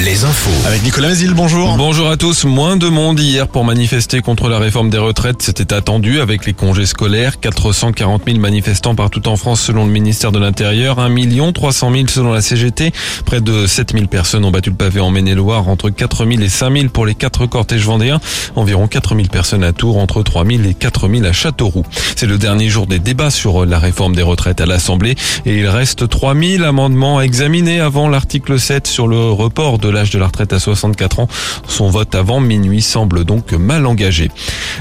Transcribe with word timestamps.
Les 0.00 0.24
infos. 0.24 0.66
Avec 0.66 0.82
Nicolas 0.82 1.08
Mézil, 1.08 1.32
bonjour. 1.34 1.76
Bonjour 1.76 2.10
à 2.10 2.16
tous. 2.16 2.44
Moins 2.44 2.76
de 2.76 2.88
monde 2.88 3.20
hier 3.20 3.46
pour 3.46 3.64
manifester 3.64 4.20
contre 4.20 4.48
la 4.48 4.58
réforme 4.58 4.90
des 4.90 4.98
retraites. 4.98 5.42
C'était 5.42 5.72
attendu 5.72 6.20
avec 6.20 6.44
les 6.44 6.54
congés 6.54 6.86
scolaires. 6.86 7.38
440 7.38 8.22
000 8.26 8.38
manifestants 8.38 8.96
partout 8.96 9.28
en 9.28 9.36
France 9.36 9.60
selon 9.60 9.84
le 9.84 9.92
ministère 9.92 10.32
de 10.32 10.40
l'Intérieur. 10.40 10.98
1 10.98 11.52
300 11.52 11.92
000 11.92 12.06
selon 12.08 12.32
la 12.32 12.40
CGT. 12.40 12.90
Près 13.24 13.40
de 13.40 13.66
7 13.66 13.92
000 13.92 14.06
personnes 14.06 14.44
ont 14.44 14.50
battu 14.50 14.70
le 14.70 14.76
pavé 14.76 14.98
en 14.98 15.10
Maine-et-Loire. 15.10 15.68
Entre 15.68 15.90
4 15.90 16.26
000 16.26 16.40
et 16.40 16.48
5 16.48 16.72
000 16.72 16.88
pour 16.88 17.06
les 17.06 17.14
quatre 17.14 17.46
cortèges 17.46 17.86
vendéens. 17.86 18.20
Environ 18.56 18.88
4 18.88 19.14
000 19.14 19.28
personnes 19.28 19.62
à 19.62 19.72
Tours. 19.72 19.98
Entre 19.98 20.24
3 20.24 20.44
000 20.44 20.64
et 20.64 20.74
4 20.74 21.08
000 21.08 21.24
à 21.24 21.32
Châteauroux. 21.32 21.84
C'est 22.16 22.26
le 22.26 22.38
dernier 22.38 22.68
jour 22.68 22.88
des 22.88 22.98
débats 22.98 23.30
sur 23.30 23.64
la 23.64 23.78
réforme 23.78 24.16
des 24.16 24.22
retraites 24.22 24.60
à 24.60 24.66
l'Assemblée. 24.66 25.14
Et 25.46 25.58
il 25.58 25.68
reste 25.68 26.08
3 26.08 26.34
000 26.34 26.64
amendements 26.64 27.18
à 27.18 27.22
examiner 27.22 27.78
avant 27.78 28.08
l'article 28.08 28.58
7 28.58 28.88
sur 28.88 29.06
le 29.06 29.30
report 29.30 29.51
de 29.52 29.88
l'âge 29.88 30.10
de 30.10 30.18
la 30.18 30.26
retraite 30.26 30.52
à 30.54 30.58
64 30.58 31.20
ans. 31.20 31.28
Son 31.68 31.90
vote 31.90 32.14
avant 32.14 32.40
minuit 32.40 32.80
semble 32.80 33.24
donc 33.24 33.52
mal 33.52 33.86
engagé. 33.86 34.30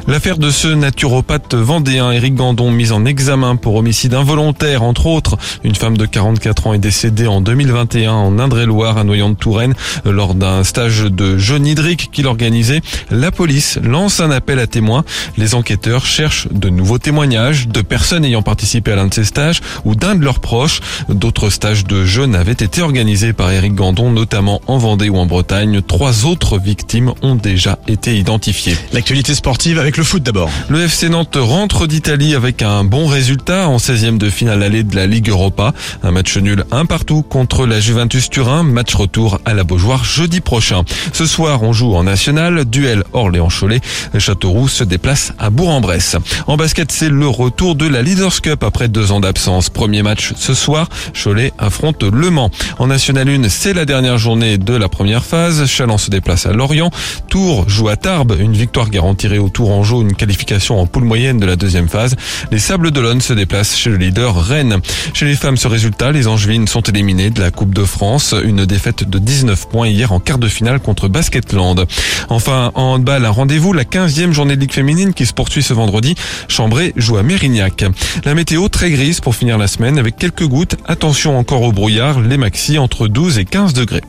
L'affaire 0.08 0.38
de 0.38 0.50
ce 0.50 0.70
naturopathe 0.70 1.56
vendéen 1.56 2.12
Éric 2.12 2.36
Gandon 2.36 2.72
mis 2.72 2.92
en 2.92 3.06
examen 3.06 3.58
pour 3.58 3.76
homicide 3.76 4.14
involontaire 4.14 4.84
entre 4.84 5.08
autres. 5.08 5.38
Une 5.64 5.76
femme 5.76 5.98
de 5.98 6.06
44 6.06 6.68
ans 6.68 6.74
est 6.74 6.80
décédée 6.80 7.28
en 7.28 7.42
2021 7.42 8.12
en 8.14 8.40
Indre-et-Loire 8.40 8.98
à 8.98 9.04
Noyant 9.04 9.30
de 9.30 9.36
Touraine 9.36 9.74
lors 10.06 10.36
d'un 10.36 10.64
stage 10.64 11.02
de 11.02 11.38
jeûne 11.38 11.68
hydrique 11.68 12.10
qu'il 12.12 12.28
organisait. 12.28 12.82
La 13.12 13.32
police 13.32 13.78
lance 13.84 14.22
un 14.22 14.32
appel 14.32 14.58
à 14.60 14.68
témoins. 14.68 15.04
Les 15.38 15.54
enquêteurs 15.54 16.06
cherchent 16.06 16.48
de 16.50 16.70
nouveaux 16.70 16.98
témoignages 16.98 17.68
de 17.68 17.82
personnes 17.82 18.24
ayant 18.24 18.42
participé 18.42 18.94
à 18.94 18.96
l'un 18.96 19.08
de 19.08 19.14
ces 19.14 19.26
stages 19.26 19.62
ou 19.84 19.96
d'un 19.96 20.16
de 20.16 20.24
leurs 20.24 20.40
proches. 20.40 20.80
D'autres 21.10 21.50
stages 21.50 21.86
de 21.86 22.06
jeûne 22.06 22.36
avaient 22.36 22.52
été 22.54 22.82
organisés 22.82 23.34
par 23.34 23.52
Éric 23.52 23.76
Gandon, 23.76 24.12
notamment 24.12 24.51
en 24.68 24.78
Vendée 24.78 25.10
ou 25.10 25.18
en 25.18 25.26
Bretagne. 25.26 25.82
Trois 25.82 26.26
autres 26.26 26.58
victimes 26.58 27.14
ont 27.22 27.36
déjà 27.36 27.80
été 27.88 28.18
identifiées. 28.18 28.76
L'actualité 28.94 29.34
sportive 29.36 29.80
avec 29.80 29.98
le 29.98 30.04
foot 30.04 30.24
d'abord. 30.24 30.50
Le 30.70 30.82
FC 30.82 31.10
Nantes 31.10 31.38
rentre 31.40 31.88
d'Italie 31.88 32.36
avec 32.36 32.62
un 32.62 32.84
bon 32.84 33.08
résultat 33.08 33.68
en 33.68 33.78
16e 33.78 34.18
de 34.18 34.30
finale 34.30 34.64
allée 34.64 34.84
de 34.84 34.96
la 34.96 35.08
Ligue 35.08 35.30
Europa. 35.30 35.74
Un 36.04 36.12
match 36.12 36.38
nul 36.38 36.66
un 36.72 36.86
partout 36.86 37.22
contre 37.22 37.66
la 37.66 37.80
Juventus 37.80 38.30
Turin. 38.30 38.64
Match 38.64 38.94
retour 38.96 39.40
à 39.46 39.54
la 39.54 39.64
Beaujoire 39.64 40.04
jeudi 40.04 40.42
prochain. 40.42 40.84
Ce 41.14 41.26
soir, 41.26 41.64
on 41.64 41.74
joue 41.74 41.94
en 41.96 42.04
national. 42.04 42.66
Duel 42.66 43.04
Orléans-Cholet. 43.14 43.82
Châteauroux 44.18 44.68
se 44.68 44.84
déplace 44.84 45.34
à 45.40 45.50
Bourg-en-Bresse. 45.50 46.18
En 46.48 46.58
basket, 46.58 46.92
c'est 46.92 47.10
le 47.10 47.28
retour 47.28 47.76
de 47.76 47.88
la 47.88 48.02
Leaders 48.02 48.42
Cup 48.42 48.64
après 48.64 48.88
deux 48.88 49.12
ans 49.12 49.20
d'absence. 49.20 49.70
Premier 49.70 50.04
match 50.04 50.34
ce 50.36 50.54
soir. 50.54 50.90
Cholet 51.14 51.54
affronte 51.58 52.04
Le 52.04 52.30
Mans. 52.30 52.52
En 52.80 52.88
National 52.88 53.30
1, 53.30 53.50
c'est 53.50 53.74
la 53.74 53.86
dernière 53.86 54.18
journée 54.18 54.41
de 54.42 54.76
la 54.76 54.90
première 54.90 55.24
phase. 55.24 55.68
Chaland 55.68 56.00
se 56.00 56.10
déplace 56.10 56.48
à 56.48 56.52
Lorient. 56.52 56.90
Tours 57.30 57.70
joue 57.70 57.90
à 57.90 57.96
Tarbes. 57.96 58.36
Une 58.40 58.54
victoire 58.54 58.90
garantirait 58.90 59.38
au 59.38 59.50
Tourangeau 59.50 60.02
une 60.02 60.16
qualification 60.16 60.80
en 60.80 60.88
poule 60.88 61.04
moyenne 61.04 61.38
de 61.38 61.46
la 61.46 61.56
deuxième 61.56 61.88
phase. 61.88 62.16
Les 62.52 62.58
Sables 62.58 62.90
d'Olonne 62.90 63.22
se 63.22 63.34
déplacent 63.34 63.78
chez 63.78 63.92
le 63.92 63.98
leader 63.98 64.36
Rennes. 64.36 64.80
Chez 65.14 65.26
les 65.26 65.36
femmes, 65.36 65.58
ce 65.58 65.68
résultat, 65.68 66.12
les 66.12 66.28
Angevines 66.28 66.68
sont 66.68 66.82
éliminées 66.82 67.30
de 67.30 67.40
la 67.40 67.52
Coupe 67.52 67.76
de 67.76 67.84
France. 67.84 68.34
Une 68.44 68.66
défaite 68.66 69.08
de 69.08 69.20
19 69.20 69.70
points 69.70 69.88
hier 69.88 70.12
en 70.12 70.20
quart 70.20 70.40
de 70.40 70.48
finale 70.48 70.80
contre 70.80 71.08
Basketland. 71.08 71.86
Enfin, 72.30 72.72
en 72.74 72.94
handball, 72.94 73.26
un 73.26 73.30
rendez-vous, 73.30 73.74
la 73.74 73.84
15e 73.84 74.32
journée 74.32 74.56
de 74.56 74.62
Ligue 74.62 74.74
féminine 74.74 75.14
qui 75.14 75.28
se 75.28 75.34
poursuit 75.34 75.62
ce 75.62 75.74
vendredi. 75.74 76.16
Chambray 76.48 76.94
joue 76.96 77.18
à 77.18 77.24
Mérignac. 77.24 77.86
La 78.26 78.34
météo 78.34 78.70
très 78.70 78.90
grise 78.90 79.20
pour 79.20 79.36
finir 79.36 79.60
la 79.60 79.68
semaine 79.68 80.00
avec 80.00 80.18
quelques 80.18 80.48
gouttes. 80.48 80.78
Attention 80.88 81.38
encore 81.38 81.62
au 81.62 81.72
brouillard, 81.72 82.22
les 82.22 82.38
maxi 82.38 82.80
entre 82.80 83.08
12 83.08 83.38
et 83.38 83.46
15 83.46 83.74
degrés. 83.74 84.02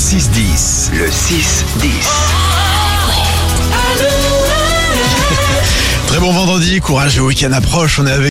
6-10. 0.00 0.92
Le 0.94 1.06
6-10. 1.08 1.64
Très 6.06 6.18
bon 6.18 6.32
vendredi, 6.32 6.80
courage, 6.80 7.16
le 7.16 7.22
week-end 7.22 7.52
approche. 7.52 7.98
On 7.98 8.06
est 8.06 8.10
avec 8.10 8.28